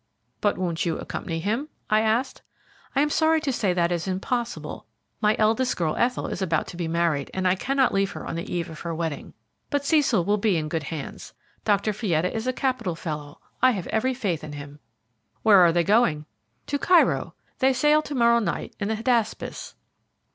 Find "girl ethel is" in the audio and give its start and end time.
5.77-6.41